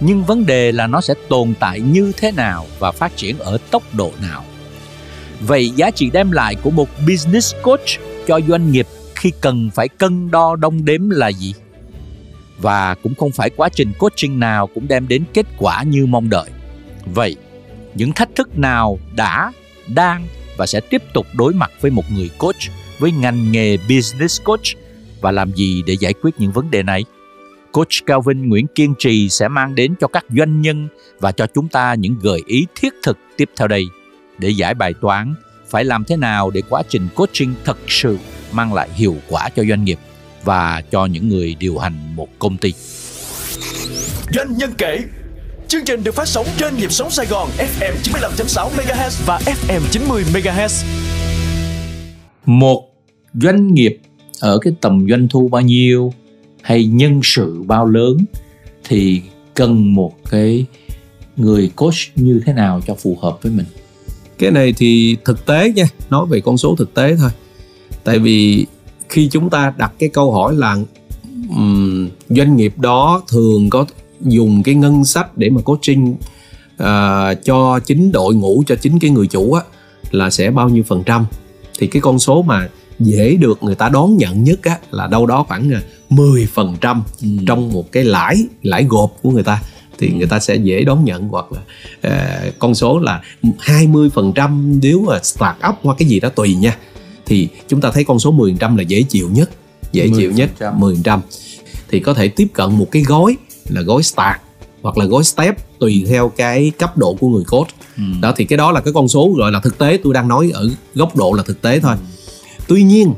[0.00, 3.58] Nhưng vấn đề là nó sẽ tồn tại như thế nào và phát triển ở
[3.70, 4.44] tốc độ nào.
[5.40, 7.88] Vậy giá trị đem lại của một business coach
[8.26, 11.54] cho doanh nghiệp khi cần phải cân đo đong đếm là gì?
[12.60, 16.30] và cũng không phải quá trình coaching nào cũng đem đến kết quả như mong
[16.30, 16.50] đợi.
[17.04, 17.36] Vậy,
[17.94, 19.52] những thách thức nào đã,
[19.86, 20.26] đang
[20.56, 22.60] và sẽ tiếp tục đối mặt với một người coach
[22.98, 24.66] với ngành nghề business coach
[25.20, 27.04] và làm gì để giải quyết những vấn đề này?
[27.78, 30.88] Coach Calvin Nguyễn Kiên Trì sẽ mang đến cho các doanh nhân
[31.20, 33.84] và cho chúng ta những gợi ý thiết thực tiếp theo đây
[34.38, 35.34] để giải bài toán
[35.68, 38.18] phải làm thế nào để quá trình coaching thật sự
[38.52, 39.98] mang lại hiệu quả cho doanh nghiệp
[40.44, 42.72] và cho những người điều hành một công ty.
[44.34, 44.98] Doanh nhân kể
[45.68, 49.80] Chương trình được phát sóng trên nhịp sống Sài Gòn FM 95.6 MHz và FM
[49.90, 50.84] 90 MHz.
[52.46, 52.88] Một
[53.34, 53.98] doanh nghiệp
[54.40, 56.12] ở cái tầm doanh thu bao nhiêu
[56.68, 58.18] hay nhân sự bao lớn
[58.84, 59.22] thì
[59.54, 60.66] cần một cái
[61.36, 63.66] người coach như thế nào cho phù hợp với mình?
[64.38, 67.30] Cái này thì thực tế nha nói về con số thực tế thôi.
[68.04, 68.66] Tại vì
[69.08, 70.76] khi chúng ta đặt cái câu hỏi là
[71.48, 73.86] um, doanh nghiệp đó thường có
[74.20, 79.10] dùng cái ngân sách để mà coaching uh, cho chính đội ngũ cho chính cái
[79.10, 79.62] người chủ á
[80.10, 81.26] là sẽ bao nhiêu phần trăm?
[81.78, 85.26] Thì cái con số mà dễ được người ta đón nhận nhất á là đâu
[85.26, 85.70] đó khoảng
[86.10, 87.28] 10 à, phần trăm ừ.
[87.46, 89.62] trong một cái lãi lãi gộp của người ta
[89.98, 91.60] thì người ta sẽ dễ đón nhận hoặc là
[92.08, 93.22] uh, con số là
[93.58, 96.76] 20 phần trăm nếu mà start up hoặc cái gì đó tùy nha
[97.26, 99.50] thì chúng ta thấy con số 10% là dễ chịu nhất
[99.92, 100.16] dễ 10%.
[100.16, 101.20] chịu nhất 10%
[101.90, 103.36] thì có thể tiếp cận một cái gói
[103.68, 104.36] là gói start
[104.82, 108.02] hoặc là gói step tùy theo cái cấp độ của người coach ừ.
[108.20, 110.50] đó thì cái đó là cái con số gọi là thực tế tôi đang nói
[110.54, 112.04] ở góc độ là thực tế thôi ừ.
[112.68, 113.14] tuy nhiên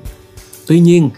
[0.66, 1.10] tuy nhiên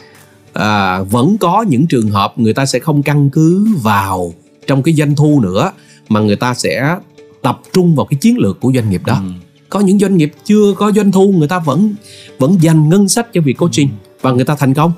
[0.53, 4.35] à, vẫn có những trường hợp người ta sẽ không căn cứ vào
[4.67, 5.73] trong cái doanh thu nữa
[6.09, 6.97] mà người ta sẽ
[7.43, 9.15] tập trung vào cái chiến lược của doanh nghiệp đó.
[9.15, 9.31] Ừ.
[9.69, 11.95] Có những doanh nghiệp chưa có doanh thu người ta vẫn
[12.39, 13.89] vẫn dành ngân sách cho việc coaching
[14.21, 14.93] và người ta thành công.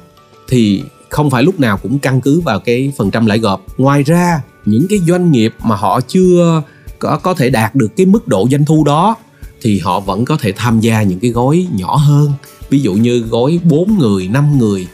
[0.48, 3.66] Thì không phải lúc nào cũng căn cứ vào cái phần trăm lãi gộp.
[3.78, 6.62] Ngoài ra những cái doanh nghiệp mà họ chưa
[6.98, 9.16] có có thể đạt được cái mức độ doanh thu đó
[9.60, 12.32] thì họ vẫn có thể tham gia những cái gói nhỏ hơn.
[12.70, 14.86] Ví dụ như gói 4 người 5 người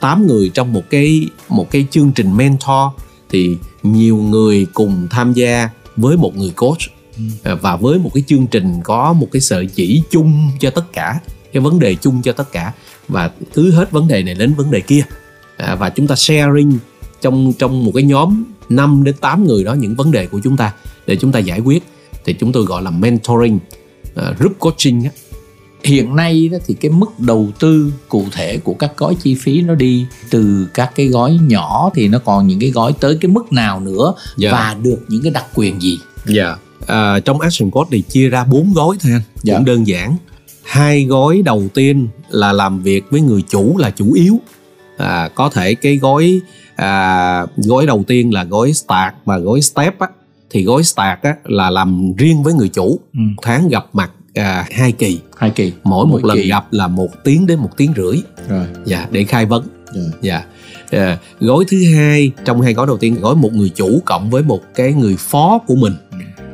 [0.00, 2.92] 8 người trong một cái một cái chương trình mentor
[3.28, 6.80] thì nhiều người cùng tham gia với một người coach.
[7.42, 10.92] À, và với một cái chương trình có một cái sợi chỉ chung cho tất
[10.92, 11.20] cả
[11.52, 12.72] cái vấn đề chung cho tất cả.
[13.08, 15.02] Và cứ hết vấn đề này đến vấn đề kia.
[15.56, 16.78] À, và chúng ta sharing
[17.20, 20.56] trong trong một cái nhóm 5 đến 8 người đó những vấn đề của chúng
[20.56, 20.72] ta
[21.06, 21.82] để chúng ta giải quyết.
[22.24, 23.58] Thì chúng tôi gọi là mentoring
[24.18, 25.10] uh, group coaching á
[25.84, 29.62] hiện nay đó thì cái mức đầu tư cụ thể của các gói chi phí
[29.62, 33.30] nó đi từ các cái gói nhỏ thì nó còn những cái gói tới cái
[33.30, 34.36] mức nào nữa yeah.
[34.36, 34.52] Dạ.
[34.52, 38.28] và được những cái đặc quyền gì dạ yeah à, trong action code thì chia
[38.28, 39.54] ra bốn gói thôi anh dạ.
[39.54, 40.16] cũng đơn giản
[40.62, 44.40] hai gói đầu tiên là làm việc với người chủ là chủ yếu
[44.98, 46.40] à, có thể cái gói
[46.76, 50.08] à, gói đầu tiên là gói start và gói step á
[50.50, 53.20] thì gói start á là làm riêng với người chủ ừ.
[53.42, 55.20] tháng gặp mặt à, hai kỳ.
[55.36, 55.72] Hai kỳ.
[55.84, 56.48] Mỗi, mỗi một lần kỳ.
[56.48, 58.16] gặp là một tiếng đến một tiếng rưỡi.
[58.48, 58.66] Rồi.
[58.84, 59.66] Dạ để khai vấn.
[59.94, 60.10] Rồi.
[60.20, 60.44] dạ.
[60.90, 64.42] À, gói thứ hai trong hai gói đầu tiên gói một người chủ cộng với
[64.42, 65.94] một cái người phó của mình.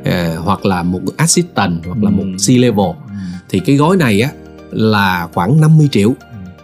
[0.04, 0.10] Ừ.
[0.10, 2.86] À, hoặc là một assistant hoặc là một C level.
[2.86, 3.14] Ừ.
[3.48, 4.30] thì cái gói này á
[4.70, 6.14] là khoảng 50 triệu.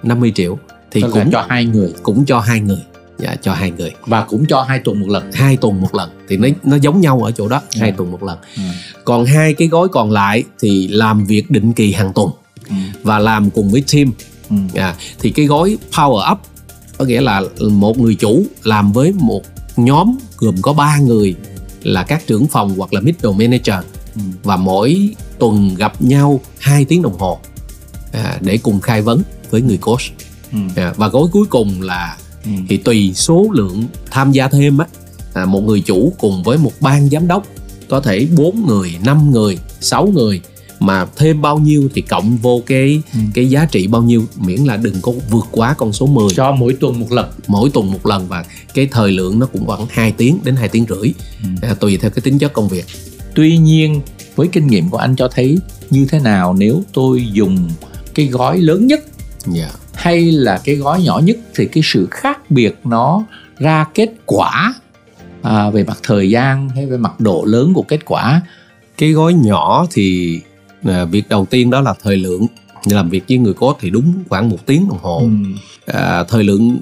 [0.03, 0.59] 50 triệu.
[0.91, 1.95] Thì Tức cũng cho hai người.
[2.03, 2.83] cũng cho hai người
[3.19, 6.11] dạ cho hai người và cũng cho hai tuần một lần hai tuần một lần
[6.29, 7.79] thì nó nó giống nhau ở chỗ đó ừ.
[7.81, 8.63] hai tuần một lần ừ.
[9.05, 12.31] còn hai cái gói còn lại thì làm việc định kỳ hàng tuần
[12.69, 12.75] ừ.
[13.03, 14.13] và làm cùng với team
[14.51, 14.57] ừ.
[14.75, 16.39] à, thì cái gói power up
[16.99, 19.43] có nghĩa là một người chủ làm với một
[19.77, 21.35] nhóm gồm có ba người
[21.83, 23.85] là các trưởng phòng hoặc là middle manager
[24.15, 24.21] ừ.
[24.43, 27.39] và mỗi tuần gặp nhau 2 tiếng đồng hồ
[28.13, 30.03] à, để cùng khai vấn với người coach
[30.53, 30.59] ừ.
[30.77, 32.17] à, và gói cuối cùng là
[32.49, 32.53] ừ.
[32.69, 34.87] thì tùy số lượng tham gia thêm á.
[35.35, 37.47] À, một người chủ cùng với một ban giám đốc
[37.89, 40.41] có thể 4 người 5 người 6 người
[40.81, 43.21] mà thêm bao nhiêu thì cộng vô cái Ừ.
[43.35, 46.53] cái giá trị bao nhiêu miễn là đừng có vượt quá con số 10 cho
[46.53, 47.31] mỗi tuần một lần.
[47.47, 50.69] Mỗi tuần một lần và cái thời lượng nó cũng khoảng 2 tiếng đến 2
[50.69, 51.13] tiếng rưỡi.
[51.43, 51.49] Ừ.
[51.63, 52.85] à, tùy theo cái tính chất công việc.
[53.35, 54.01] Tuy nhiên
[54.37, 55.59] với kinh nghiệm của anh cho thấy
[55.91, 57.69] như thế nào nếu tôi dùng
[58.15, 59.01] cái gói lớn nhất?
[59.47, 59.71] Dạ
[60.09, 63.25] hay là cái gói nhỏ nhất thì cái sự khác biệt nó
[63.59, 64.75] ra kết quả
[65.43, 68.41] à, về mặt thời gian hay về mặt độ lớn của kết quả.
[68.99, 70.41] Cái gói nhỏ thì
[70.85, 72.47] à, việc đầu tiên đó là thời lượng.
[72.85, 75.19] Làm việc với người code thì đúng khoảng một tiếng đồng hồ.
[75.19, 75.29] Ừ.
[75.87, 76.79] à, thời lượng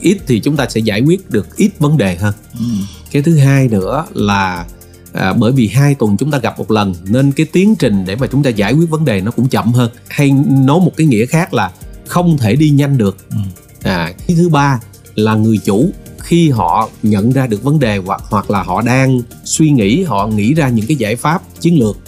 [0.00, 2.34] ít thì chúng ta sẽ giải quyết được ít vấn đề hơn.
[2.58, 2.64] Ừ.
[3.10, 4.66] cái thứ hai nữa là
[5.12, 8.16] à, bởi vì hai tuần chúng ta gặp một lần nên cái tiến trình để
[8.16, 9.90] mà chúng ta giải quyết vấn đề nó cũng chậm hơn.
[10.08, 11.70] Hay nói một cái nghĩa khác là
[12.10, 13.16] không thể đi nhanh được.
[13.30, 13.36] Ừ.
[13.82, 14.80] à, cái thứ ba
[15.14, 19.20] là người chủ khi họ nhận ra được vấn đề hoặc hoặc là họ đang
[19.44, 21.98] suy nghĩ họ nghĩ ra những cái giải pháp chiến lược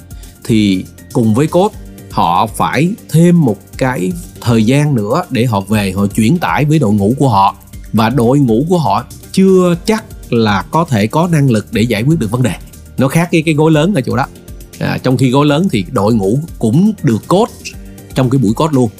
[0.44, 1.74] thì cùng với code
[2.10, 6.78] họ phải thêm một cái thời gian nữa để họ về họ chuyển tải với
[6.78, 7.56] đội ngũ của họ.
[7.92, 12.02] Và đội ngũ của họ chưa chắc là có thể có năng lực để giải
[12.02, 12.54] quyết được vấn đề.
[12.98, 14.26] Nó khác với cái gối lớn ở chỗ đó.
[14.78, 17.52] À, trong khi gối lớn thì đội ngũ cũng được code
[18.14, 18.90] trong cái buổi code luôn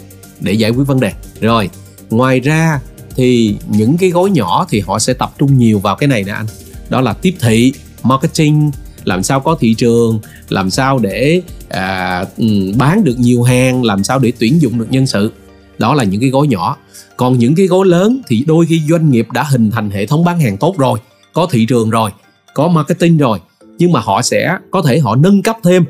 [0.42, 1.12] để giải quyết vấn đề.
[1.40, 1.70] Rồi
[2.10, 2.80] ngoài ra
[3.16, 6.32] thì những cái gói nhỏ thì họ sẽ tập trung nhiều vào cái này nè
[6.32, 6.46] anh.
[6.88, 7.72] Đó là tiếp thị
[8.02, 8.70] marketing
[9.04, 14.04] làm sao có thị trường làm sao để à, ừ, bán được nhiều hàng làm
[14.04, 15.32] sao để tuyển dụng được nhân sự.
[15.78, 16.76] Đó là những cái gói nhỏ.
[17.16, 20.24] Còn những cái gói lớn thì đôi khi doanh nghiệp đã hình thành hệ thống
[20.24, 20.98] bán hàng tốt rồi
[21.32, 22.10] có thị trường rồi
[22.54, 23.38] có marketing rồi
[23.78, 25.84] nhưng mà họ sẽ có thể họ nâng cấp thêm.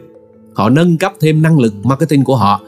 [0.55, 2.61] Họ nâng cấp thêm năng lực marketing của họ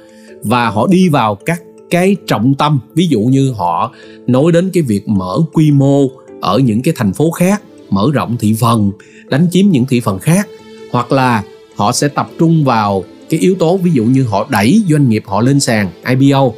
[0.42, 1.62] và họ đi vào các
[1.94, 2.80] cái trọng tâm.
[2.94, 3.92] Ví dụ như họ
[4.26, 6.08] nói đến cái việc mở quy mô
[6.40, 8.92] ở những cái thành phố khác mở rộng thị phần
[9.28, 10.48] đánh chiếm những thị phần khác
[10.92, 11.42] hoặc là
[11.76, 15.22] họ sẽ tập trung vào cái yếu tố ví dụ như họ đẩy doanh nghiệp
[15.26, 16.52] họ lên sàn IPO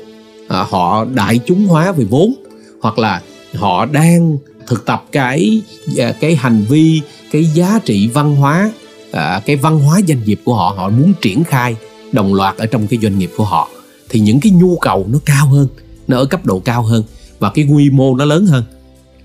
[0.48, 2.34] à, họ đại chúng hóa về vốn
[2.80, 3.22] hoặc là
[3.54, 5.62] họ đang thực tập cái
[5.98, 7.00] à, cái hành vi
[7.32, 8.70] cái giá trị văn hóa
[9.12, 11.76] à, cái văn hóa doanh nghiệp của họ họ muốn triển khai
[12.12, 13.68] đồng loạt ở trong cái doanh nghiệp của họ
[14.08, 15.68] thì những cái nhu cầu nó cao hơn
[16.08, 17.04] nó ở cấp độ cao hơn
[17.38, 18.64] và cái quy mô nó lớn hơn.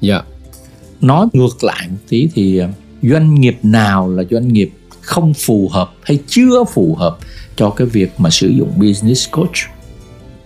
[0.01, 0.21] Dạ.
[1.01, 2.67] Nói ngược lại một tí thì ờ,
[3.01, 7.17] doanh nghiệp nào là doanh nghiệp không phù hợp hay chưa phù hợp
[7.55, 9.55] cho cái việc mà sử dụng business coach?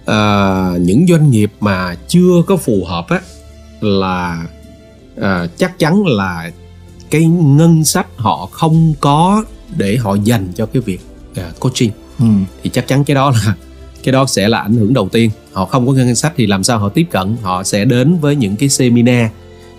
[0.05, 3.21] À, những doanh nghiệp mà chưa có phù hợp á
[3.81, 4.47] là
[5.21, 6.51] à, chắc chắn là
[7.09, 9.43] cái ngân sách họ không có
[9.77, 10.99] để họ dành cho cái việc
[11.35, 11.91] à, coaching.
[12.19, 12.25] Ừ.
[12.63, 13.55] thì chắc chắn cái đó là
[14.05, 15.29] cái đó sẽ là ảnh hưởng đầu tiên.
[15.53, 17.35] Họ không có ngân sách thì làm sao họ tiếp cận?
[17.41, 19.27] Họ sẽ đến với những cái seminar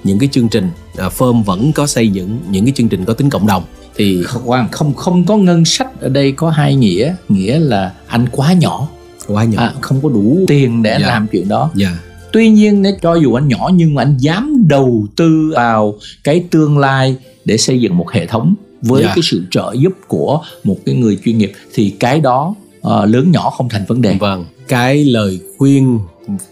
[0.05, 3.13] những cái chương trình à, firm vẫn có xây dựng những cái chương trình có
[3.13, 3.63] tính cộng đồng.
[3.97, 7.15] Thì Khoan, không không có ngân sách ở đây có hai nghĩa.
[7.29, 8.89] Nghĩa là anh quá nhỏ.
[9.27, 9.61] Quá nhỏ.
[9.63, 11.07] À, không có đủ tiền để Dạ.
[11.07, 11.71] làm chuyện đó.
[11.75, 11.99] Dạ.
[12.33, 15.95] Tuy nhiên nếu cho dù anh nhỏ nhưng mà anh dám đầu tư vào
[16.25, 19.13] cái tương lai để xây dựng một hệ thống với Dạ.
[19.15, 22.55] cái sự trợ giúp của một cái người chuyên nghiệp thì cái đó
[22.87, 25.99] ờ, lớn nhỏ không thành vấn đề Vâng, cái lời khuyên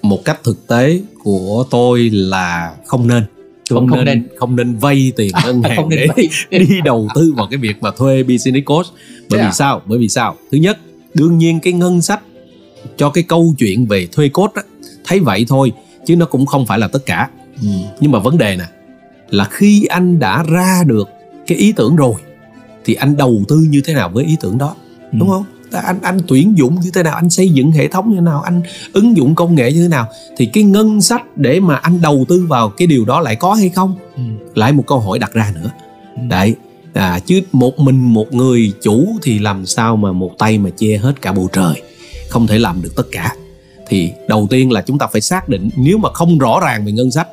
[0.03, 3.23] một cách thực tế của tôi là không nên
[3.71, 4.29] không, Không nên, nên.
[4.39, 6.29] không nên vay tiền ngân hàng không để vay.
[6.51, 8.87] đi đầu tư vào cái việc mà thuê business coach
[9.31, 9.47] bởi Dạ.
[9.47, 10.79] vì sao bởi vì sao thứ nhất
[11.15, 12.21] đương nhiên cái ngân sách
[12.97, 14.63] cho cái câu chuyện về thuê coach á,
[15.07, 15.73] thấy vậy thôi
[16.07, 17.29] chứ nó cũng không phải là tất cả
[17.63, 17.69] Ừ.
[18.01, 18.65] nhưng mà vấn đề nè
[19.31, 21.09] là khi anh đã ra được
[21.47, 22.15] cái ý tưởng rồi
[22.85, 24.75] thì anh đầu tư như thế nào với ý tưởng đó
[25.13, 25.45] đúng không
[25.81, 28.41] anh anh tuyển dụng như thế nào anh xây dựng hệ thống như thế nào
[28.43, 28.63] anh
[28.93, 32.25] ứng dụng công nghệ như thế nào thì cái ngân sách để mà anh đầu
[32.29, 34.23] tư vào cái điều đó lại có hay không Ừ.
[34.55, 35.71] lại một câu hỏi đặt ra nữa
[36.17, 36.23] Ừ.
[36.29, 36.55] đấy
[36.95, 40.97] à, chứ một mình một người chủ thì làm sao mà một tay mà che
[40.97, 41.83] hết cả bầu trời
[42.29, 43.35] không thể làm được tất cả
[43.89, 46.93] thì đầu tiên là chúng ta phải xác định nếu mà không rõ ràng về
[46.93, 47.29] ngân sách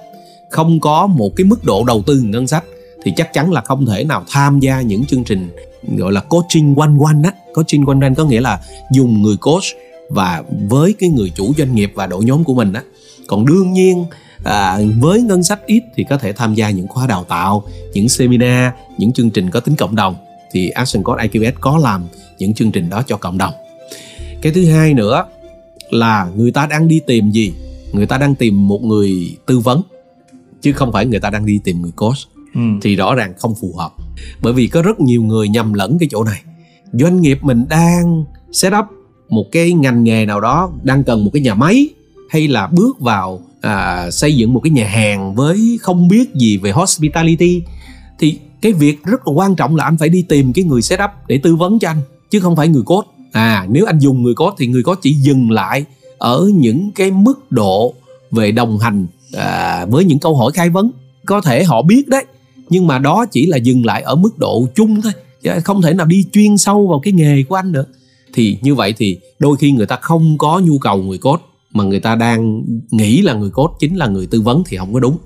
[0.50, 2.64] không có một cái mức độ đầu tư ngân sách
[3.04, 5.50] thì chắc chắn là không thể nào tham gia những chương trình
[5.98, 7.34] gọi là coaching one one á.
[7.54, 8.60] Coaching one one có nghĩa là
[8.92, 9.64] dùng người coach
[10.10, 12.84] và với cái người chủ doanh nghiệp và đội nhóm của mình á.
[13.28, 14.06] Còn đương nhiên
[14.44, 18.10] à, với ngân sách ít thì có thể tham gia những khóa đào tạo những
[18.10, 20.16] seminar những chương trình có tính cộng đồng.
[20.52, 22.08] Thì Action Coach IQS có làm
[22.38, 23.54] những chương trình đó cho cộng đồng.
[24.42, 25.26] Cái thứ hai nữa
[25.90, 27.54] là người ta đang đi tìm gì?
[27.92, 29.82] Người ta đang tìm một người tư vấn
[30.62, 32.18] chứ không phải người ta đang đi tìm người coach.
[32.56, 32.62] Ừ.
[32.82, 33.92] thì rõ ràng không phù hợp.
[34.42, 36.42] Bởi vì có rất nhiều người nhầm lẫn cái chỗ này.
[36.94, 38.86] Doanh nghiệp mình đang set up
[39.30, 41.90] một cái ngành nghề nào đó đang cần một cái nhà máy
[42.30, 46.58] hay là bước vào à, xây dựng một cái nhà hàng với không biết gì
[46.58, 47.62] về hospitality
[48.20, 51.00] thì cái việc rất là quan trọng là anh phải đi tìm cái người set
[51.04, 53.08] up để tư vấn cho anh chứ không phải người code.
[53.32, 55.86] À nếu anh dùng người cốt thì người cốt chỉ dừng lại
[56.18, 57.94] ở những cái mức độ
[58.32, 60.92] về đồng hành à, với những câu hỏi khai vấn.
[61.26, 62.26] Có thể họ biết đấy
[62.72, 65.12] nhưng mà đó chỉ là dừng lại ở mức độ chung thôi
[65.44, 67.88] chứ không thể nào đi chuyên sâu vào cái nghề của anh được.
[68.34, 71.84] Thì như vậy thì đôi khi người ta không có nhu cầu người coach mà
[71.84, 75.00] người ta đang nghĩ là người coach chính là người tư vấn thì không có
[75.00, 75.18] đúng.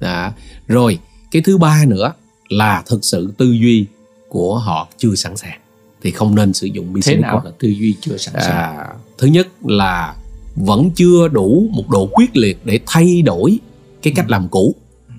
[0.00, 0.32] À,
[0.66, 0.98] rồi
[1.30, 2.12] cái thứ ba nữa
[2.48, 3.86] là thực sự tư duy
[4.28, 5.60] của họ chưa sẵn sàng
[6.02, 7.34] thì không nên sử dụng business thế nào?
[7.34, 7.44] coach.
[7.44, 8.56] là tư duy chưa sẵn sàng.
[8.56, 8.86] À,
[9.18, 10.14] thứ nhất là
[10.54, 13.58] vẫn chưa đủ một độ quyết liệt để thay đổi
[14.02, 14.74] cái cách làm cũ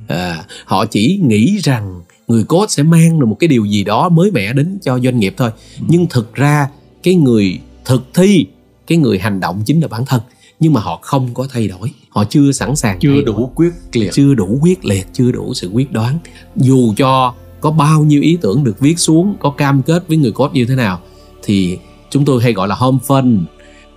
[0.08, 4.10] à, họ chỉ nghĩ rằng người coach sẽ mang được một cái điều gì đó
[4.10, 5.52] mới mẻ đến cho doanh nghiệp thôi.
[5.88, 6.68] Nhưng thực ra
[7.04, 8.46] cái người thực thi
[8.88, 10.22] cái người hành động chính là bản thân.
[10.60, 11.92] Nhưng mà họ không có thay đổi.
[12.10, 14.10] Họ chưa sẵn sàng chưa đổi đủ quyết liệt.
[14.14, 16.20] Chưa đủ quyết liệt chưa đủ sự quyết đoán.
[16.56, 20.32] Dù cho có bao nhiêu ý tưởng được viết xuống có cam kết với người
[20.32, 21.00] coach như thế nào
[21.44, 21.78] thì
[22.10, 23.40] chúng tôi hay gọi là home fund.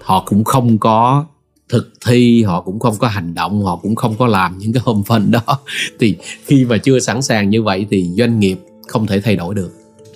[0.03, 1.25] Họ cũng không có
[1.71, 4.83] thực thi họ cũng không có hành động họ cũng không có làm những cái
[4.87, 5.41] hôm fund đó.
[6.01, 8.59] Thì khi mà chưa sẵn sàng như vậy thì doanh nghiệp
[8.89, 9.73] không thể thay đổi được.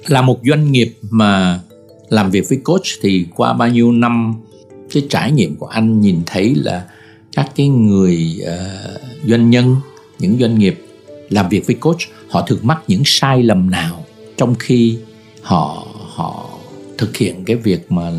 [0.06, 1.60] Là một doanh nghiệp mà
[2.08, 4.34] làm việc với coach thì qua bao nhiêu năm
[4.92, 6.84] cái trải nghiệm của anh nhìn thấy là
[7.32, 9.76] các cái người uh, doanh nhân
[10.18, 10.84] những doanh nghiệp
[11.30, 14.04] làm việc với coach họ thường mắc những sai lầm nào
[14.36, 14.98] trong khi
[15.42, 16.48] họ họ
[16.98, 18.12] thực hiện cái việc mà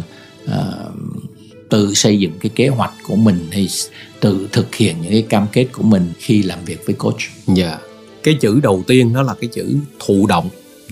[0.46, 0.95] uh,
[1.70, 3.68] tự xây dựng cái kế hoạch của mình hay
[4.20, 7.20] tự thực hiện những cái cam kết của mình khi làm việc với coach.
[7.48, 7.80] Dạ.
[8.24, 10.50] Cái chữ đầu tiên đó là cái chữ thụ động.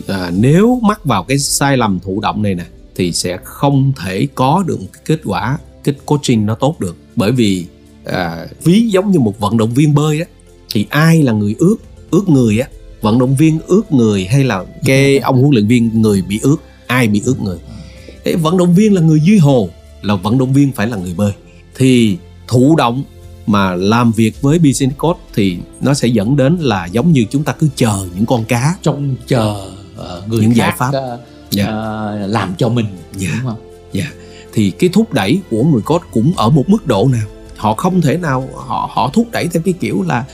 [0.08, 2.66] À, nếu mắc vào cái sai lầm thụ động này nè
[2.96, 6.98] thì sẽ không thể có được một cái kết quả cái coaching nó tốt được.
[7.16, 7.66] Bởi vì
[8.06, 10.26] à, ví giống như một vận động viên bơi á
[10.72, 11.76] thì ai là người ướt
[12.12, 12.68] ướt người á?
[13.02, 16.58] Vận động viên ướt người hay là cái ông huấn luyện viên người bị ướt
[16.88, 17.58] ai bị ướt người?
[18.26, 19.70] Thế vận động viên là người dưới hồ
[20.04, 21.32] là vận động viên phải là người bơi
[21.76, 22.18] thì
[22.48, 23.04] thụ động
[23.48, 27.44] mà làm việc với business coach thì nó sẽ dẫn đến là giống như chúng
[27.44, 29.56] ta cứ chờ những con cá trông chờ
[29.96, 30.90] uh, người Những giải pháp.
[30.90, 31.20] uh,
[31.52, 31.64] Dạ.
[31.66, 33.30] uh, làm cho mình Dạ.
[33.38, 33.60] đúng không
[33.94, 34.06] Dạ.
[34.54, 38.02] thì cái thúc đẩy của người coach cũng ở một mức độ nào họ không
[38.02, 40.26] thể nào họ họ thúc đẩy theo cái kiểu là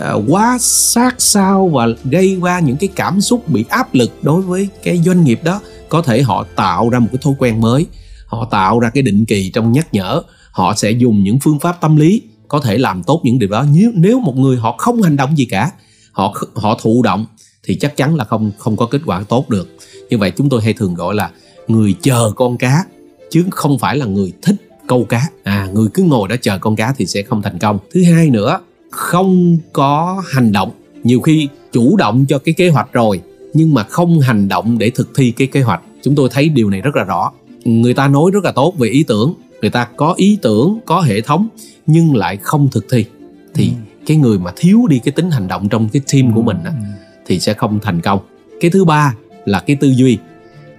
[0.00, 4.42] à, quá sát sao và gây ra những cái cảm xúc bị áp lực đối
[4.42, 7.86] với cái doanh nghiệp đó có thể họ tạo ra một cái thói quen mới
[8.30, 10.22] họ tạo ra cái định kỳ trong nhắc nhở.
[10.50, 13.64] Họ sẽ dùng những phương pháp tâm lý có thể làm tốt những điều đó.
[13.74, 15.70] Nếu nếu một người họ không hành động gì cả,
[16.12, 17.26] họ họ thụ động,
[17.62, 19.76] thì chắc chắn là không không có kết quả tốt được.
[20.10, 21.30] Như vậy chúng tôi hay thường gọi là
[21.68, 22.84] người chờ con cá,
[23.30, 24.56] chứ không phải là người thích
[24.86, 25.26] câu cá.
[25.42, 27.78] À người cứ ngồi đó chờ con cá thì sẽ không thành công.
[27.92, 28.60] Thứ hai nữa,
[28.90, 30.70] không có hành động.
[31.04, 33.20] Nhiều khi chủ động cho cái kế hoạch rồi,
[33.54, 35.82] nhưng mà không hành động để thực thi cái kế hoạch.
[36.02, 37.32] Chúng tôi thấy điều này rất là rõ
[37.64, 41.00] người ta nói rất là tốt về ý tưởng người ta có ý tưởng có
[41.00, 41.48] hệ thống
[41.86, 43.04] nhưng lại không thực thi
[43.54, 43.72] thì Ừ.
[44.06, 46.70] cái người mà thiếu đi cái tính hành động trong cái team của mình á,
[46.70, 46.84] Ừ.
[47.26, 48.20] thì sẽ không thành công
[48.60, 49.14] cái thứ ba
[49.44, 50.18] là cái tư duy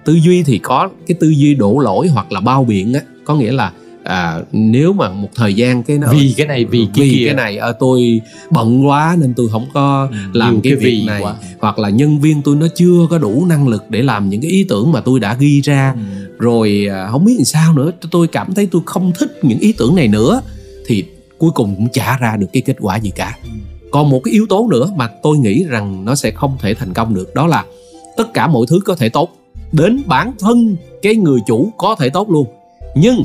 [0.04, 3.34] tư duy thì có cái tư duy đổ lỗi hoặc là bao biện á có
[3.34, 3.72] nghĩa là
[4.04, 7.24] à, nếu mà một thời gian cái nó vì cái này vì cái vì kia
[7.26, 8.20] cái này à, tôi
[8.50, 11.34] bận quá nên tôi không có Ừ, làm nhiều cái, việc này quá.
[11.60, 14.50] hoặc là nhân viên tôi nó chưa có đủ năng lực để làm những cái
[14.50, 16.00] ý tưởng mà tôi đã ghi ra Ừ.
[16.38, 17.90] rồi à, không biết làm sao nữa.
[18.10, 20.42] Tôi cảm thấy tôi không thích những ý tưởng này nữa.
[20.86, 21.04] Thì
[21.38, 23.38] cuối cùng cũng chả ra được cái kết quả gì cả.
[23.90, 26.94] Còn một cái yếu tố nữa mà tôi nghĩ rằng nó sẽ không thể thành
[26.94, 27.64] công được đó là
[28.16, 29.30] tất cả mọi thứ có thể tốt.
[29.72, 32.46] Đến bản thân cái người chủ có thể tốt luôn.
[32.94, 33.24] Nhưng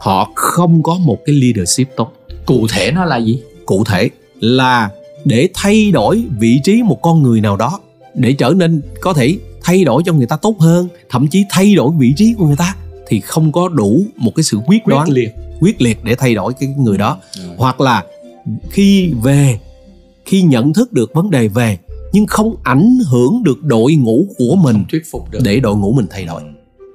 [0.00, 2.12] họ không có một cái leadership tốt.
[2.46, 3.42] Cụ thể nó là gì?
[3.66, 4.90] Cụ thể là
[5.24, 7.80] để thay đổi vị trí một con người nào đó
[8.14, 11.74] để trở nên có thể thay đổi cho người ta tốt hơn thậm chí thay
[11.74, 15.08] đổi vị trí của người ta thì không có đủ một cái sự quyết đoán
[15.08, 15.34] quyết liệt.
[15.60, 17.18] quyết liệt để thay đổi cái người đó.
[17.36, 17.42] Ừ.
[17.56, 18.04] hoặc là
[18.70, 19.60] khi về
[20.24, 21.78] khi nhận thức được vấn đề về
[22.12, 25.38] nhưng không ảnh hưởng được đội ngũ của mình không thuyết phục được.
[25.42, 26.42] để đội ngũ mình thay đổi.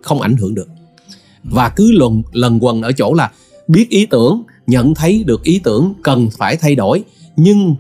[0.04, 0.68] Không ảnh hưởng được.
[1.44, 3.32] Và cứ lần lần quần ở chỗ là
[3.68, 7.04] biết ý tưởng nhận thấy được ý tưởng cần phải thay đổi
[7.36, 7.76] nhưng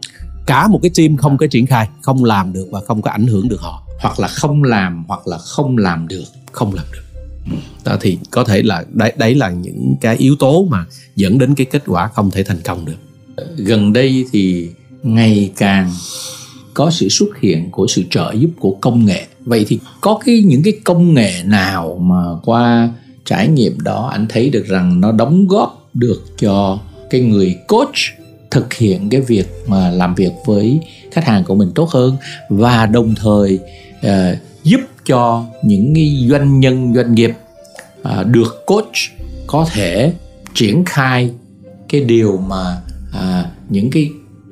[0.46, 3.28] cả một cái team không có triển khai không làm được và không có ảnh
[3.28, 7.04] hưởng được họ hoặc là không làm hoặc là không làm được không làm được.
[7.86, 11.56] Đó thì có thể là đấy đấy là những cái yếu tố mà dẫn đến
[11.56, 12.98] cái kết quả không thể thành công được.
[13.58, 14.70] Gần đây thì
[15.04, 15.92] ngày càng
[16.74, 19.28] có sự xuất hiện của sự trợ giúp của công nghệ.
[19.40, 22.90] Vậy thì có cái những cái công nghệ nào mà qua
[23.26, 26.80] trải nghiệm đó anh thấy được rằng nó đóng góp được cho
[27.10, 27.96] cái người coach
[28.52, 30.80] thực hiện cái việc mà làm việc với
[31.12, 32.18] khách hàng của mình tốt hơn
[32.50, 33.60] và đồng thời
[34.08, 37.32] uh, giúp cho những cái doanh nhân doanh nghiệp
[38.02, 38.96] uh, được coach
[39.48, 40.14] có thể
[40.54, 41.32] triển khai
[41.90, 44.10] cái điều mà uh, những cái,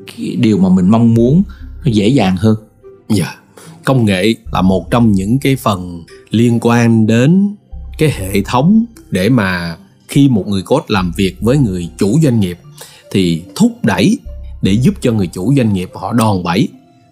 [0.07, 1.43] cái điều mà mình mong muốn
[1.85, 2.55] nó dễ dàng hơn
[3.09, 3.37] dạ yeah.
[3.83, 7.55] công nghệ là một trong những cái phần liên quan đến
[7.97, 9.77] cái hệ thống để mà
[10.07, 12.57] khi một người coach làm việc với người chủ doanh nghiệp
[13.11, 14.17] thì thúc đẩy
[14.61, 16.67] để giúp cho người chủ doanh nghiệp họ đòn bẩy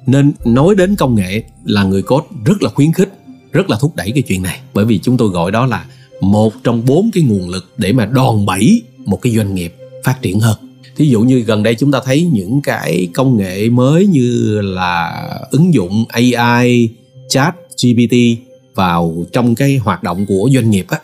[0.07, 3.13] nên nói đến công nghệ là người code rất là khuyến khích,
[3.51, 4.59] rất là thúc đẩy cái chuyện này.
[4.73, 5.85] Bởi vì chúng tôi gọi đó là
[6.21, 10.21] một trong bốn cái nguồn lực để mà đòn bẩy một cái doanh nghiệp phát
[10.21, 10.57] triển hơn.
[10.95, 15.27] Thí dụ như gần đây chúng ta thấy những cái công nghệ mới như là
[15.51, 16.89] ứng dụng ai
[17.29, 18.15] chat gpt
[18.75, 20.99] vào trong cái hoạt động của doanh nghiệp á,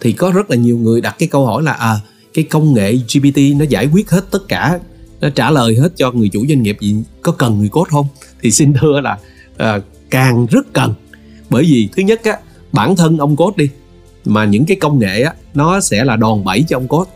[0.00, 2.00] thì có rất là nhiều người đặt cái câu hỏi là à
[2.34, 4.78] cái công nghệ gpt nó giải quyết hết tất cả
[5.20, 8.06] nó trả lời hết cho người chủ doanh nghiệp gì có cần người cốt không?
[8.42, 9.18] Thì xin thưa là
[9.56, 9.80] à,
[10.10, 10.94] càng rất cần.
[11.50, 12.38] Bởi vì thứ nhất á
[12.72, 13.68] bản thân ông cốt đi
[14.24, 17.06] mà những cái công nghệ á nó sẽ là đòn bẩy cho ông cốt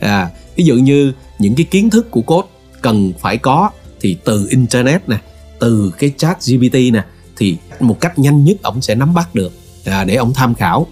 [0.00, 2.50] à ví dụ như những cái kiến thức của cốt
[2.82, 5.18] cần phải có thì từ internet nè
[5.58, 7.04] từ cái chat gpt nè
[7.36, 9.52] thì một cách nhanh nhất ông sẽ nắm bắt được
[9.84, 10.86] à, để ông tham khảo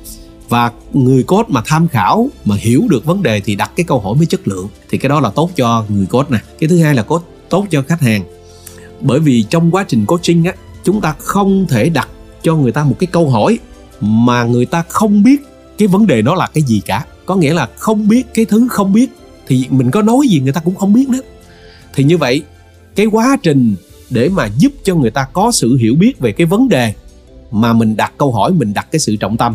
[0.48, 4.00] và người code mà tham khảo, mà hiểu được vấn đề thì đặt cái câu
[4.00, 4.68] hỏi với chất lượng.
[4.90, 6.38] Thì cái đó là tốt cho người code nè.
[6.58, 8.22] Cái thứ hai là code tốt cho khách hàng.
[9.00, 10.52] Bởi vì trong quá trình coaching á,
[10.84, 12.08] chúng ta không thể đặt
[12.42, 13.58] cho người ta một cái câu hỏi
[14.00, 15.42] mà người ta không biết
[15.78, 17.04] cái vấn đề đó là cái gì cả.
[17.26, 19.10] Có nghĩa là không biết cái thứ không biết
[19.46, 21.20] thì mình có nói gì người ta cũng không biết nữa.
[21.94, 22.42] Thì như vậy,
[22.96, 23.74] cái quá trình
[24.10, 26.94] để mà giúp cho người ta có sự hiểu biết về cái vấn đề
[27.50, 29.54] mà mình đặt câu hỏi, mình đặt cái sự trọng tâm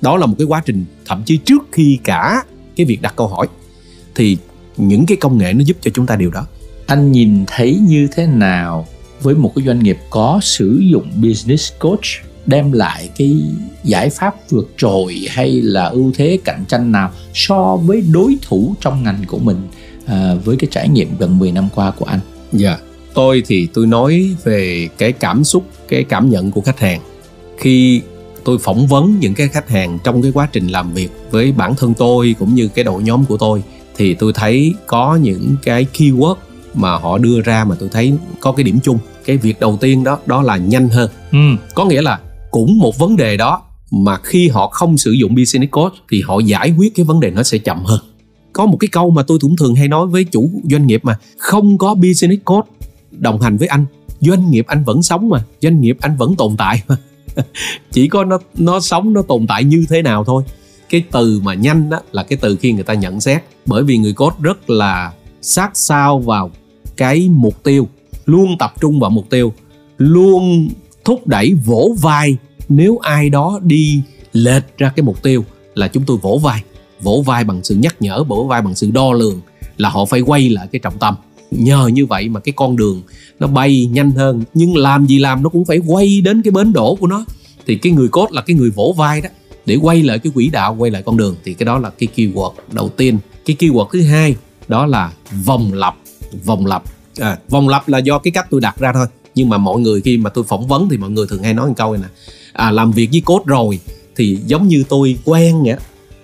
[0.00, 2.44] đó là một cái quá trình thậm chí trước khi cả
[2.76, 3.46] cái việc đặt câu hỏi
[4.14, 4.36] thì
[4.76, 6.46] những cái công nghệ nó giúp cho chúng ta điều đó
[6.86, 8.86] anh nhìn thấy như thế nào
[9.22, 12.04] với một cái doanh nghiệp có sử dụng business coach
[12.46, 13.42] đem lại cái
[13.84, 18.74] giải pháp vượt trội hay là ưu thế cạnh tranh nào so với đối thủ
[18.80, 19.68] trong ngành của mình
[20.06, 22.20] à, với cái trải nghiệm gần 10 năm qua của anh?
[22.52, 22.80] Dạ, yeah.
[23.14, 27.00] tôi thì tôi nói về cái cảm xúc, cái cảm nhận của khách hàng
[27.58, 28.02] khi
[28.44, 31.74] tôi phỏng vấn những cái khách hàng trong cái quá trình làm việc với bản
[31.76, 33.62] thân tôi cũng như cái đội nhóm của tôi.
[33.96, 36.34] Thì tôi thấy có những cái keyword
[36.74, 38.98] mà họ đưa ra mà tôi thấy có cái điểm chung.
[39.24, 41.10] Cái việc đầu tiên đó đó là nhanh hơn.
[41.32, 41.38] Ừ.
[41.74, 42.18] có nghĩa là
[42.50, 46.38] cũng một vấn đề đó mà khi họ không sử dụng business code thì họ
[46.38, 48.00] giải quyết cái vấn đề nó sẽ chậm hơn.
[48.52, 51.18] Có một cái câu mà tôi cũng thường hay nói với chủ doanh nghiệp mà
[51.38, 52.68] không có business code
[53.10, 53.84] đồng hành với anh
[54.20, 56.96] doanh nghiệp anh vẫn sống mà doanh nghiệp anh vẫn tồn tại mà
[57.92, 60.42] chỉ có nó nó sống, nó tồn tại như thế nào thôi.
[60.88, 63.42] Cái từ mà nhanh đó là cái từ khi người ta nhận xét.
[63.66, 65.12] Bởi vì người code rất là
[65.42, 66.50] sát sao vào
[66.96, 67.88] cái mục tiêu,
[68.26, 69.52] luôn tập trung vào mục tiêu,
[69.98, 70.68] luôn
[71.04, 72.36] thúc đẩy, vỗ vai.
[72.68, 76.62] Nếu ai đó đi lệch ra cái mục tiêu là chúng tôi vỗ vai.
[77.00, 79.40] Vỗ vai bằng sự nhắc nhở, vỗ vai bằng sự đo lường
[79.76, 81.14] là họ phải quay lại cái trọng tâm
[81.50, 83.02] nhờ như vậy mà cái con đường
[83.40, 86.72] nó bay nhanh hơn nhưng làm gì làm nó cũng phải quay đến cái bến
[86.72, 87.24] đổ của nó.
[87.66, 89.28] Thì cái người cốt là cái người vỗ vai đó
[89.66, 91.36] để quay lại cái quỹ đạo quay lại con đường.
[91.44, 93.18] Thì cái đó là cái keyword đầu tiên.
[93.46, 94.36] Cái keyword thứ hai
[94.68, 95.12] đó là
[95.44, 95.94] vòng lặp
[96.44, 96.82] vòng lặp.
[97.18, 99.06] À, vòng lặp là do cái cách tôi đặt ra thôi.
[99.34, 101.68] Nhưng mà mọi người khi mà tôi phỏng vấn thì mọi người thường hay nói
[101.68, 102.08] một câu này nè.
[102.52, 103.80] À làm việc với cốt rồi
[104.16, 105.76] thì giống như tôi quen vậy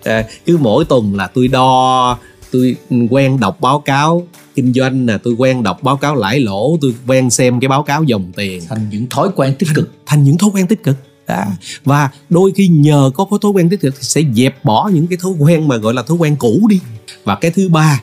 [0.05, 2.19] à, cứ mỗi tuần là tôi đo
[2.51, 2.77] tôi
[3.11, 6.95] quen đọc báo cáo kinh doanh nè tôi quen đọc báo cáo lãi lỗ tôi
[7.07, 8.63] quen xem cái báo cáo dòng tiền.
[8.69, 9.93] Thành những thói quen tích cực.
[10.07, 10.97] Thành những thói quen tích cực.
[11.29, 11.45] Đó.
[11.85, 15.07] và đôi khi nhờ có cái thói quen tích cực thì sẽ dẹp bỏ những
[15.07, 16.81] cái thói quen mà gọi là thói quen cũ đi.
[17.25, 18.03] Và cái thứ ba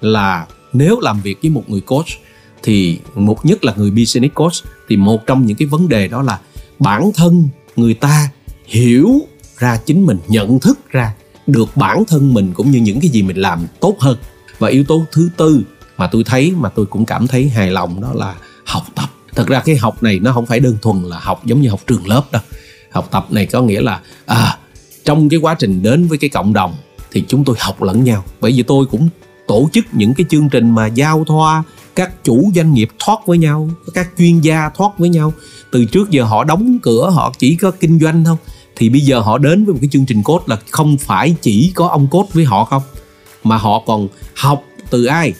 [0.00, 2.06] là nếu làm việc với một người coach
[2.62, 4.52] thì một nhất là người business coach
[4.88, 6.40] thì một trong những cái vấn đề đó là
[6.78, 8.28] bản thân người ta
[8.64, 9.20] hiểu
[9.58, 11.14] ra chính mình nhận thức ra
[11.46, 14.16] được bản thân mình cũng như những cái gì mình làm tốt hơn.
[14.58, 15.62] Và yếu tố thứ tư
[15.96, 19.10] mà tôi thấy mà tôi cũng cảm thấy hài lòng đó là học tập.
[19.34, 21.80] Thật ra cái học này nó không phải đơn thuần là học giống như học
[21.86, 22.42] trường lớp đâu.
[22.90, 24.58] Học tập này có nghĩa là à
[25.04, 26.74] trong cái quá trình đến với cái cộng đồng
[27.12, 28.24] thì chúng tôi học lẫn nhau.
[28.40, 29.08] Bởi vì tôi cũng
[29.46, 31.62] tổ chức những cái chương trình mà giao thoa
[31.94, 35.32] các chủ doanh nghiệp thoát với nhau, các chuyên gia thoát với nhau.
[35.72, 38.36] Từ trước giờ họ đóng cửa, họ chỉ có kinh doanh thôi
[38.76, 41.72] thì bây giờ họ đến với một cái chương trình cốt là không phải chỉ
[41.74, 42.82] có ông cốt với họ không
[43.44, 45.32] mà họ còn học từ ai?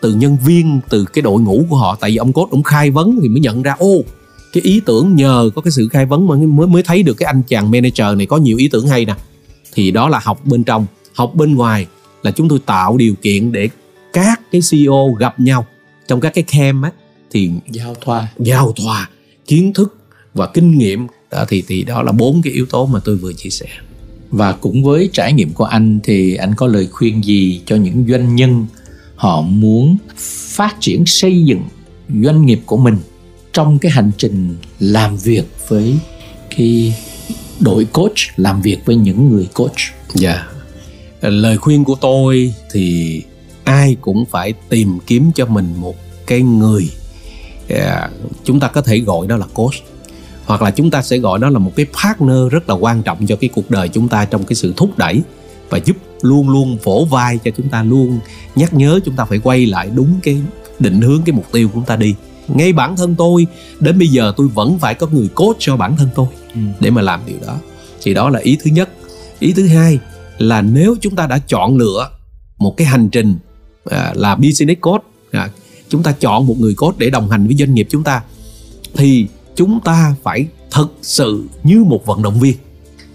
[0.00, 1.96] Từ nhân viên từ cái đội ngũ của họ.
[2.00, 4.02] Tại vì ông cốt ông khai vấn thì mới nhận ra ô
[4.52, 7.26] cái ý tưởng nhờ có cái sự khai vấn mà mới mới thấy được cái
[7.26, 9.14] anh chàng manager này có nhiều ý tưởng hay nè.
[9.72, 11.86] Thì đó là học bên trong học bên ngoài
[12.22, 13.68] là chúng tôi tạo điều kiện để
[14.12, 15.66] các cái CEO gặp nhau
[16.08, 16.90] trong các cái camp á
[17.30, 18.28] thì giao thoa.
[18.38, 19.08] giao thoa
[19.46, 19.96] kiến thức
[20.34, 23.32] và kinh nghiệm đó thì thì đó là bốn cái yếu tố mà tôi vừa
[23.32, 23.66] chia sẻ.
[24.30, 28.04] Và cũng với trải nghiệm của anh thì anh có lời khuyên gì cho những
[28.08, 28.66] doanh nhân
[29.16, 31.62] họ muốn phát triển xây dựng
[32.22, 32.96] doanh nghiệp của mình
[33.52, 35.96] trong cái hành trình làm việc với
[36.56, 36.94] cái
[37.60, 39.78] đội coach làm việc với những người coach?
[40.14, 40.46] Dạ.
[41.20, 41.32] Yeah.
[41.32, 43.22] lời khuyên của tôi thì
[43.64, 46.88] ai cũng phải tìm kiếm cho mình một cái người
[47.68, 48.10] yeah,
[48.44, 49.74] chúng ta có thể gọi đó là coach
[50.46, 53.26] hoặc là chúng ta sẽ gọi đó là một cái partner rất là quan trọng
[53.26, 55.22] cho cái cuộc đời chúng ta trong cái sự thúc đẩy
[55.70, 58.18] và giúp luôn luôn vỗ vai cho chúng ta luôn
[58.54, 60.40] nhắc nhớ chúng ta phải quay lại đúng cái
[60.78, 62.14] định hướng cái mục tiêu của chúng ta đi.
[62.48, 63.46] Ngay bản thân tôi
[63.80, 66.60] đến bây giờ tôi vẫn phải có người coach cho bản thân tôi ừ.
[66.80, 67.56] để mà làm điều đó.
[68.02, 68.88] Thì đó là ý thứ nhất.
[69.38, 69.98] Ý thứ hai
[70.38, 72.10] là nếu chúng ta đã chọn lựa
[72.58, 73.36] một cái hành trình
[73.84, 75.50] à, là business coach à,
[75.88, 78.22] chúng ta chọn một người coach để đồng hành với doanh nghiệp chúng ta
[78.96, 82.56] thì chúng ta phải thực sự như một vận động viên.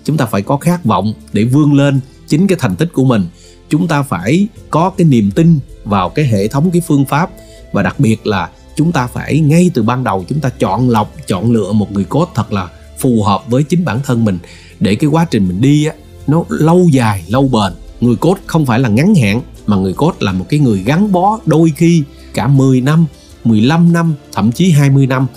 [0.03, 3.25] Chúng ta phải có khát vọng để vươn lên chính cái thành tích của mình.
[3.69, 7.29] Chúng ta phải có cái niềm tin vào cái hệ thống, cái phương pháp
[7.73, 11.13] và đặc biệt là chúng ta phải ngay từ ban đầu chúng ta chọn lọc,
[11.27, 14.37] chọn lựa một người coach thật là phù hợp với chính bản thân mình
[14.79, 15.93] để cái quá trình mình đi á,
[16.27, 17.73] nó lâu dài, lâu bền.
[18.01, 21.11] Người coach không phải là ngắn hạn, mà người coach là một cái người gắn
[21.11, 23.05] bó đôi khi cả 10 năm
[23.43, 25.27] 15 năm, thậm chí 20 năm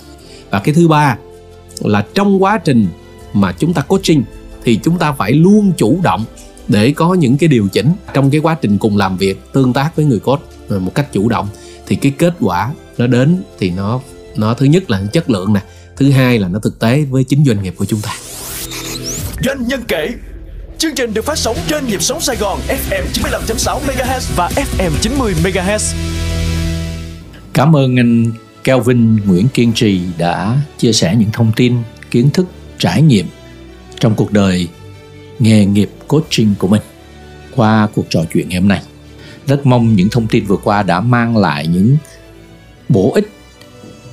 [0.53, 1.17] và cái thứ ba
[1.79, 2.87] là trong quá trình
[3.33, 4.23] mà chúng ta coaching
[4.63, 6.25] thì chúng ta phải luôn chủ động
[6.67, 9.95] để có những cái điều chỉnh trong cái quá trình cùng làm việc tương tác
[9.95, 11.47] với người coach một cách chủ động.
[11.87, 14.01] Thì cái kết quả nó đến thì nó
[14.35, 15.61] nó thứ nhất là chất lượng nè
[15.97, 18.11] thứ hai là nó thực tế với chính doanh nghiệp của chúng ta.
[19.45, 20.09] Doanh nhân kể.
[20.77, 24.91] Chương trình được phát sóng trên nhịp sống Sài Gòn FM 95.6 MHz và FM
[25.01, 25.95] 90 MHz.
[27.53, 28.31] Cảm ơn anh
[28.63, 31.75] Kelvin Nguyễn Kiên Trì đã chia sẻ những thông tin,
[32.11, 32.45] kiến thức,
[32.77, 33.25] trải nghiệm
[33.99, 34.67] trong cuộc đời
[35.39, 36.81] nghề nghiệp coaching của mình
[37.55, 38.81] qua cuộc trò chuyện ngày hôm nay.
[39.47, 41.97] Rất mong những thông tin vừa qua đã mang lại những
[42.89, 43.29] bổ ích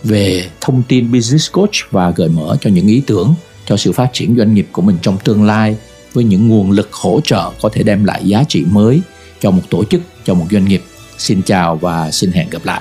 [0.04, 3.34] về thông tin business coach và gợi mở cho những ý tưởng
[3.66, 5.76] cho sự phát triển doanh nghiệp của mình trong tương lai
[6.12, 9.00] với những nguồn lực hỗ trợ có thể đem lại giá trị mới
[9.40, 10.82] cho một tổ chức, cho một doanh nghiệp.
[11.18, 12.80] Xin chào và xin hẹn gặp lại.